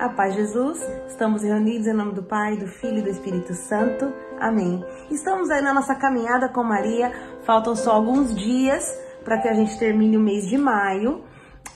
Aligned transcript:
A 0.00 0.08
paz 0.08 0.34
Jesus, 0.34 0.80
estamos 1.08 1.42
reunidos 1.42 1.86
em 1.86 1.92
nome 1.92 2.14
do 2.14 2.22
Pai, 2.22 2.56
do 2.56 2.66
Filho 2.66 3.00
e 3.00 3.02
do 3.02 3.10
Espírito 3.10 3.52
Santo. 3.52 4.10
Amém. 4.40 4.82
Estamos 5.10 5.50
aí 5.50 5.60
na 5.60 5.74
nossa 5.74 5.94
caminhada 5.94 6.48
com 6.48 6.64
Maria, 6.64 7.12
faltam 7.44 7.76
só 7.76 7.92
alguns 7.92 8.34
dias 8.34 8.82
para 9.22 9.36
que 9.42 9.46
a 9.46 9.52
gente 9.52 9.78
termine 9.78 10.16
o 10.16 10.20
mês 10.20 10.48
de 10.48 10.56
maio. 10.56 11.22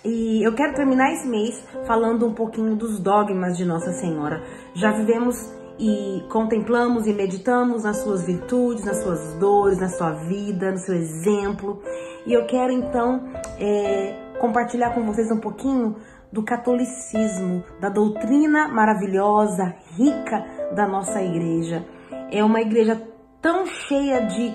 E 0.02 0.42
eu 0.42 0.54
quero 0.54 0.72
terminar 0.72 1.12
esse 1.12 1.28
mês 1.28 1.62
falando 1.86 2.26
um 2.26 2.32
pouquinho 2.32 2.74
dos 2.74 2.98
dogmas 2.98 3.58
de 3.58 3.66
Nossa 3.66 3.92
Senhora. 3.92 4.42
Já 4.72 4.90
vivemos 4.90 5.52
e 5.78 6.24
contemplamos 6.30 7.06
e 7.06 7.12
meditamos 7.12 7.84
nas 7.84 7.98
suas 7.98 8.24
virtudes, 8.24 8.86
nas 8.86 9.02
suas 9.02 9.34
dores, 9.34 9.78
na 9.78 9.90
sua 9.90 10.12
vida, 10.12 10.72
no 10.72 10.78
seu 10.78 10.94
exemplo. 10.94 11.82
E 12.24 12.32
eu 12.32 12.46
quero 12.46 12.72
então 12.72 13.22
é, 13.58 14.16
compartilhar 14.40 14.94
com 14.94 15.04
vocês 15.04 15.30
um 15.30 15.40
pouquinho 15.40 15.96
do 16.34 16.42
catolicismo, 16.42 17.62
da 17.80 17.88
doutrina 17.88 18.66
maravilhosa, 18.66 19.72
rica 19.96 20.44
da 20.74 20.84
nossa 20.84 21.22
igreja. 21.22 21.86
É 22.28 22.42
uma 22.42 22.60
igreja 22.60 23.00
tão 23.40 23.64
cheia 23.64 24.26
de, 24.26 24.52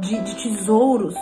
de, 0.00 0.20
de 0.22 0.42
tesouros 0.42 1.14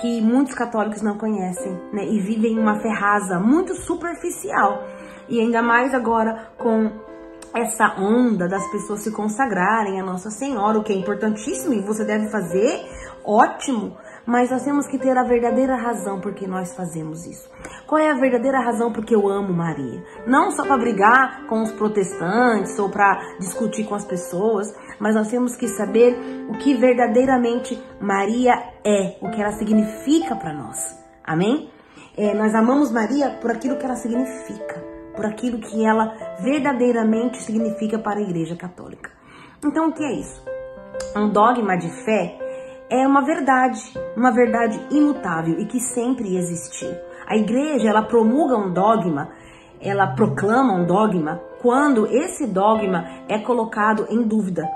que 0.00 0.20
muitos 0.20 0.52
católicos 0.52 1.00
não 1.00 1.16
conhecem, 1.16 1.72
né? 1.92 2.04
E 2.04 2.18
vivem 2.18 2.58
uma 2.58 2.80
fé 2.80 2.88
rasa, 2.88 3.38
muito 3.38 3.72
superficial. 3.76 4.82
E 5.28 5.38
ainda 5.38 5.62
mais 5.62 5.94
agora 5.94 6.50
com 6.58 6.90
essa 7.54 7.94
onda 8.00 8.48
das 8.48 8.68
pessoas 8.72 9.00
se 9.00 9.12
consagrarem 9.12 10.00
a 10.00 10.04
Nossa 10.04 10.30
Senhora, 10.30 10.78
o 10.78 10.82
que 10.82 10.92
é 10.92 10.96
importantíssimo 10.96 11.72
e 11.72 11.82
você 11.82 12.04
deve 12.04 12.28
fazer, 12.30 12.84
ótimo 13.24 13.96
mas 14.26 14.50
nós 14.50 14.62
temos 14.64 14.86
que 14.86 14.98
ter 14.98 15.16
a 15.16 15.24
verdadeira 15.24 15.76
razão 15.76 16.20
por 16.20 16.32
que 16.34 16.46
nós 16.46 16.74
fazemos 16.74 17.26
isso. 17.26 17.50
Qual 17.86 18.00
é 18.00 18.10
a 18.10 18.14
verdadeira 18.14 18.60
razão 18.60 18.92
por 18.92 19.04
que 19.04 19.14
eu 19.14 19.28
amo 19.28 19.52
Maria? 19.52 20.02
Não 20.26 20.50
só 20.50 20.64
para 20.64 20.78
brigar 20.78 21.46
com 21.46 21.62
os 21.62 21.72
protestantes 21.72 22.78
ou 22.78 22.88
para 22.88 23.18
discutir 23.38 23.84
com 23.84 23.94
as 23.94 24.04
pessoas, 24.04 24.72
mas 24.98 25.14
nós 25.14 25.28
temos 25.28 25.56
que 25.56 25.68
saber 25.68 26.16
o 26.48 26.58
que 26.58 26.74
verdadeiramente 26.74 27.82
Maria 28.00 28.54
é, 28.84 29.18
o 29.20 29.30
que 29.30 29.42
ela 29.42 29.52
significa 29.52 30.36
para 30.36 30.52
nós. 30.52 30.78
Amém? 31.24 31.70
É, 32.16 32.34
nós 32.34 32.54
amamos 32.54 32.90
Maria 32.92 33.30
por 33.40 33.50
aquilo 33.50 33.76
que 33.76 33.84
ela 33.84 33.96
significa, 33.96 34.84
por 35.16 35.26
aquilo 35.26 35.58
que 35.58 35.84
ela 35.84 36.14
verdadeiramente 36.40 37.38
significa 37.42 37.98
para 37.98 38.20
a 38.20 38.22
Igreja 38.22 38.54
Católica. 38.56 39.10
Então, 39.64 39.88
o 39.88 39.92
que 39.92 40.04
é 40.04 40.12
isso? 40.12 40.42
Um 41.16 41.30
dogma 41.30 41.76
de 41.76 41.88
fé 42.04 42.41
é 42.92 43.06
uma 43.06 43.22
verdade, 43.22 43.80
uma 44.14 44.30
verdade 44.30 44.78
imutável 44.90 45.58
e 45.58 45.64
que 45.64 45.80
sempre 45.80 46.36
existiu. 46.36 46.90
A 47.26 47.34
igreja, 47.34 47.88
ela 47.88 48.02
promulga 48.02 48.54
um 48.54 48.70
dogma, 48.70 49.30
ela 49.80 50.08
proclama 50.08 50.74
um 50.74 50.84
dogma 50.84 51.40
quando 51.62 52.06
esse 52.06 52.46
dogma 52.46 53.06
é 53.30 53.38
colocado 53.38 54.06
em 54.10 54.22
dúvida. 54.22 54.68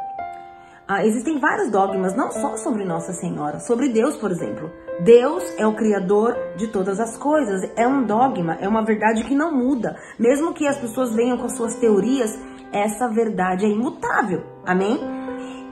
Ah, 0.89 1.05
existem 1.05 1.39
vários 1.39 1.71
dogmas, 1.71 2.17
não 2.17 2.31
só 2.31 2.57
sobre 2.57 2.85
Nossa 2.85 3.13
Senhora, 3.13 3.61
sobre 3.61 3.91
Deus, 3.91 4.17
por 4.17 4.31
exemplo. 4.31 4.71
Deus 5.05 5.45
é 5.59 5.67
o 5.67 5.75
Criador 5.75 6.35
de 6.57 6.69
todas 6.69 6.99
as 6.99 7.19
coisas. 7.19 7.71
É 7.77 7.87
um 7.87 8.05
dogma, 8.05 8.57
é 8.61 8.69
uma 8.69 8.85
verdade 8.85 9.25
que 9.25 9.35
não 9.35 9.53
muda. 9.53 9.95
Mesmo 10.19 10.55
que 10.55 10.67
as 10.67 10.79
pessoas 10.79 11.13
venham 11.15 11.37
com 11.37 11.51
suas 11.51 11.75
teorias, 11.75 12.39
essa 12.73 13.09
verdade 13.09 13.67
é 13.67 13.69
imutável. 13.69 14.43
Amém? 14.65 14.99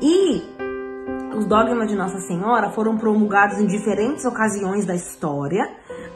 E 0.02 0.53
os 1.34 1.46
dogmas 1.46 1.88
de 1.88 1.96
Nossa 1.96 2.18
Senhora 2.20 2.70
foram 2.70 2.96
promulgados 2.96 3.58
em 3.58 3.66
diferentes 3.66 4.24
ocasiões 4.24 4.86
da 4.86 4.94
história, 4.94 5.68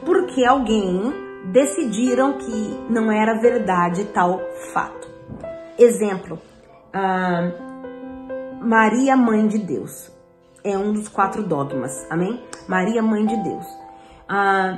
porque 0.05 0.45
alguém 0.45 1.13
decidiram 1.51 2.37
que 2.37 2.79
não 2.89 3.11
era 3.11 3.39
verdade 3.39 4.05
tal 4.05 4.39
fato. 4.73 5.09
Exemplo, 5.77 6.39
uh, 6.93 8.65
Maria, 8.65 9.15
Mãe 9.15 9.47
de 9.47 9.57
Deus, 9.59 10.11
é 10.63 10.77
um 10.77 10.93
dos 10.93 11.07
quatro 11.07 11.43
dogmas, 11.43 12.05
amém? 12.09 12.43
Maria, 12.67 13.01
Mãe 13.01 13.25
de 13.25 13.35
Deus. 13.43 13.65
Uh, 14.29 14.77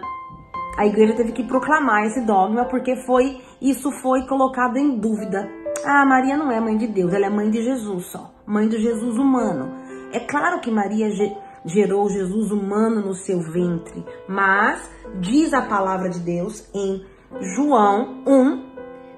a 0.78 0.86
igreja 0.86 1.16
teve 1.16 1.32
que 1.34 1.44
proclamar 1.44 2.06
esse 2.06 2.22
dogma 2.22 2.66
porque 2.66 2.96
foi 2.96 3.42
isso 3.62 3.92
foi 4.02 4.26
colocado 4.26 4.78
em 4.78 4.98
dúvida. 4.98 5.48
Ah, 5.86 6.06
Maria 6.06 6.38
não 6.38 6.52
é 6.52 6.60
mãe 6.60 6.78
de 6.78 6.88
Deus, 6.88 7.14
ela 7.14 7.26
é 7.26 7.30
mãe 7.30 7.50
de 7.50 7.62
Jesus 7.64 8.06
só, 8.06 8.32
mãe 8.46 8.68
do 8.68 8.80
Jesus 8.80 9.18
humano. 9.18 9.81
É 10.14 10.20
claro 10.20 10.60
que 10.60 10.70
Maria 10.70 11.10
gerou 11.66 12.10
Jesus 12.10 12.52
humano 12.52 13.02
no 13.02 13.14
seu 13.14 13.40
ventre, 13.40 14.06
mas 14.28 14.90
diz 15.20 15.54
a 15.54 15.62
palavra 15.62 16.10
de 16.10 16.20
Deus 16.20 16.68
em 16.74 17.06
João 17.56 18.24
1, 18.28 18.72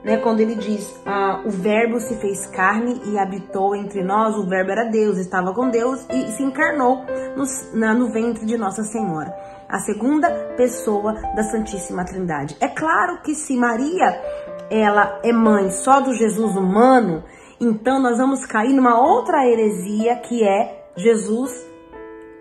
né, 0.04 0.18
quando 0.18 0.42
ele 0.42 0.56
diz: 0.56 1.02
ah, 1.06 1.42
O 1.46 1.50
Verbo 1.50 2.00
se 2.00 2.16
fez 2.18 2.46
carne 2.48 3.02
e 3.06 3.18
habitou 3.18 3.76
entre 3.76 4.04
nós, 4.04 4.36
o 4.36 4.48
Verbo 4.48 4.72
era 4.72 4.90
Deus, 4.90 5.18
estava 5.18 5.54
com 5.54 5.70
Deus 5.70 6.06
e 6.10 6.32
se 6.34 6.44
encarnou 6.44 7.06
no, 7.36 7.80
na, 7.80 7.94
no 7.94 8.12
ventre 8.12 8.46
de 8.46 8.58
Nossa 8.58 8.84
Senhora, 8.84 9.34
a 9.70 9.80
segunda 9.80 10.30
pessoa 10.58 11.14
da 11.36 11.44
Santíssima 11.44 12.06
Trindade. 12.06 12.58
É 12.60 12.68
claro 12.68 13.22
que 13.22 13.34
se 13.34 13.56
Maria 13.56 14.22
ela 14.70 15.20
é 15.24 15.32
mãe 15.32 15.70
só 15.70 16.02
do 16.02 16.14
Jesus 16.14 16.56
humano, 16.56 17.24
então 17.60 18.02
nós 18.02 18.18
vamos 18.18 18.46
cair 18.46 18.74
numa 18.74 19.00
outra 19.00 19.48
heresia 19.48 20.16
que 20.18 20.44
é 20.44 20.83
Jesus, 20.96 21.52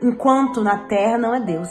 enquanto 0.03 0.63
na 0.63 0.87
terra, 0.87 1.19
não 1.19 1.35
é 1.35 1.41
Deus. 1.41 1.71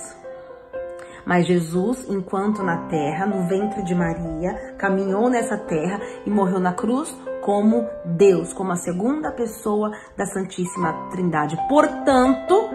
Mas 1.26 1.46
Jesus, 1.46 2.10
enquanto 2.10 2.64
na 2.64 2.88
terra, 2.88 3.26
no 3.26 3.48
ventre 3.48 3.84
de 3.84 3.94
Maria, 3.94 4.76
caminhou 4.78 5.30
nessa 5.30 5.58
terra 5.58 6.00
e 6.26 6.30
morreu 6.30 6.60
na 6.60 6.74
cruz 6.74 7.16
como 7.42 7.88
Deus, 8.06 8.54
como 8.54 8.72
a 8.72 8.76
segunda 8.76 9.32
pessoa 9.32 9.92
da 10.18 10.26
Santíssima 10.26 11.10
Trindade. 11.12 11.58
Portanto, 11.70 12.70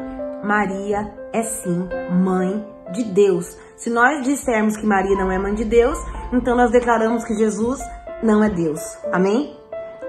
Maria 0.44 1.12
é 1.32 1.42
sim 1.42 1.88
mãe 2.22 2.64
de 2.92 3.04
Deus. 3.04 3.58
Se 3.76 3.90
nós 3.90 4.24
dissermos 4.24 4.76
que 4.76 4.86
Maria 4.86 5.16
não 5.16 5.30
é 5.30 5.38
mãe 5.38 5.54
de 5.54 5.64
Deus, 5.64 5.98
então 6.32 6.56
nós 6.56 6.70
declaramos 6.70 7.24
que 7.24 7.34
Jesus 7.34 7.80
não 8.22 8.42
é 8.42 8.48
Deus. 8.48 8.80
Amém? 9.12 9.56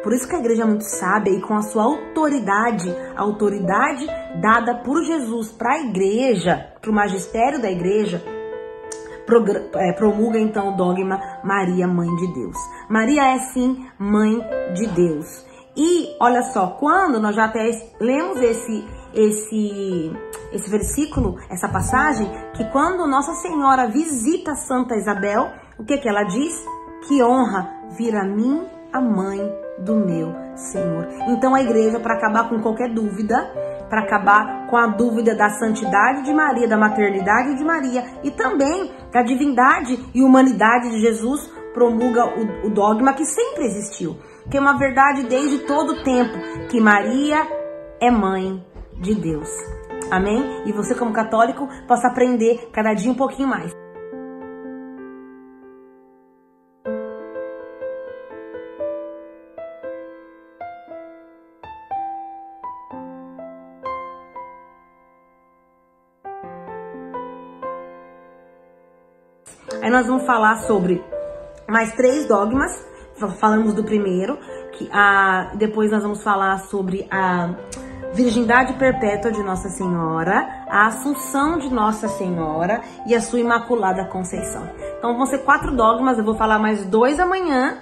Por 0.04 0.14
isso 0.14 0.28
que 0.28 0.36
a 0.36 0.40
igreja 0.40 0.64
é 0.64 0.66
muito 0.66 0.84
sábia 0.84 1.32
e 1.32 1.42
com 1.42 1.56
a 1.56 1.62
sua 1.62 1.84
autoridade, 1.84 2.90
a 3.16 3.22
autoridade 3.22 4.06
dada 4.42 4.76
por 4.76 5.04
Jesus 5.04 5.52
para 5.52 5.74
a 5.74 5.80
igreja, 5.80 6.74
para 6.82 6.92
o 6.92 6.94
magistério 6.94 7.62
da 7.62 7.70
igreja, 7.70 8.24
é, 9.76 9.92
promulga 9.94 10.40
então 10.40 10.70
o 10.70 10.78
dogma 10.78 11.20
Maria, 11.44 11.88
Mãe 11.88 12.14
de 12.16 12.34
Deus. 12.34 12.58
Maria 12.90 13.36
é 13.36 13.40
sim 13.40 13.86
Mãe 14.00 14.40
de 14.74 14.88
Deus. 14.88 15.46
E 15.76 16.16
olha 16.20 16.42
só, 16.42 16.68
quando 16.80 17.20
nós 17.20 17.36
já 17.36 17.46
até 17.46 17.70
lemos 18.00 18.42
esse 18.42 18.88
esse 19.14 20.12
esse 20.52 20.70
versículo, 20.70 21.38
essa 21.50 21.68
passagem, 21.68 22.30
que 22.56 22.64
quando 22.72 23.08
Nossa 23.08 23.34
Senhora 23.36 23.88
visita 23.88 24.56
Santa 24.56 24.96
Isabel, 24.96 25.52
o 25.78 25.84
que 25.84 25.98
que 25.98 26.08
ela 26.08 26.24
diz? 26.24 26.66
Que 27.08 27.22
honra 27.22 27.70
vir 27.98 28.16
a 28.16 28.24
mim 28.24 28.66
a 28.94 29.02
mãe 29.02 29.67
do 29.80 29.96
meu 29.96 30.34
Senhor. 30.56 31.08
Então 31.28 31.54
a 31.54 31.62
igreja, 31.62 32.00
para 32.00 32.16
acabar 32.16 32.50
com 32.50 32.60
qualquer 32.62 32.94
dúvida, 32.94 33.36
para 33.90 34.02
acabar 34.02 34.68
com 34.68 34.78
a 34.78 34.88
dúvida 34.88 35.36
da 35.36 35.50
santidade 35.50 36.24
de 36.24 36.34
Maria, 36.34 36.68
da 36.68 36.78
maternidade 36.78 37.56
de 37.56 37.64
Maria 37.64 38.04
e 38.24 38.32
também 38.32 38.92
da 39.12 39.22
divindade 39.22 39.98
e 40.14 40.24
humanidade 40.24 40.90
de 40.90 41.00
Jesus, 41.00 41.50
promulga 41.74 42.26
o, 42.26 42.68
o 42.68 42.70
dogma 42.70 43.14
que 43.14 43.26
sempre 43.26 43.66
existiu, 43.66 44.18
que 44.50 44.58
é 44.58 44.60
uma 44.60 44.78
verdade 44.78 45.24
desde 45.28 45.60
todo 45.60 45.94
o 45.94 46.04
tempo, 46.04 46.34
que 46.70 46.82
Maria 46.82 47.48
é 48.02 48.12
mãe 48.12 48.64
de 49.00 49.14
Deus. 49.16 49.50
Amém? 50.10 50.64
E 50.66 50.72
você, 50.72 50.96
como 50.96 51.12
católico, 51.12 51.68
possa 51.88 52.08
aprender 52.08 52.70
cada 52.72 52.94
dia 52.94 53.12
um 53.12 53.16
pouquinho 53.16 53.48
mais. 53.48 53.87
Aí 69.82 69.90
nós 69.90 70.08
vamos 70.08 70.26
falar 70.26 70.58
sobre 70.64 71.04
mais 71.68 71.94
três 71.94 72.26
dogmas. 72.28 72.86
Falamos 73.40 73.74
do 73.74 73.84
primeiro, 73.84 74.38
que 74.74 74.90
a, 74.92 75.52
depois 75.56 75.92
nós 75.92 76.04
vamos 76.04 76.24
falar 76.24 76.60
sobre 76.60 77.08
a 77.10 77.50
virgindade 78.14 78.74
perpétua 78.74 79.32
de 79.32 79.42
Nossa 79.44 79.70
Senhora, 79.70 80.66
a 80.70 80.88
Assunção 80.88 81.58
de 81.58 81.72
Nossa 81.74 82.08
Senhora 82.08 82.82
e 83.06 83.16
a 83.16 83.22
sua 83.22 83.40
Imaculada 83.40 84.06
Conceição. 84.06 84.68
Então 84.98 85.16
vão 85.16 85.26
ser 85.26 85.40
quatro 85.40 85.76
dogmas, 85.76 86.18
eu 86.18 86.24
vou 86.24 86.36
falar 86.36 86.60
mais 86.60 86.86
dois 86.86 87.20
amanhã 87.20 87.78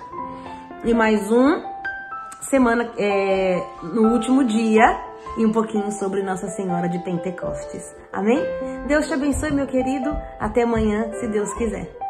e 0.84 0.94
mais 0.94 1.32
um 1.32 1.62
semana 2.42 2.90
é, 2.98 3.62
no 3.84 4.14
último 4.14 4.44
dia 4.44 4.84
e 5.38 5.46
um 5.46 5.52
pouquinho 5.52 5.92
sobre 5.92 6.22
Nossa 6.22 6.48
Senhora 6.48 6.88
de 6.88 7.00
Pentecostes. 7.00 7.96
Amém? 8.12 8.40
Deus 8.88 9.08
te 9.08 9.14
abençoe, 9.14 9.52
meu 9.52 9.68
querido. 9.68 10.16
Até 10.40 10.64
amanhã, 10.64 11.12
se 11.20 11.28
Deus 11.28 11.54
quiser. 11.54 12.05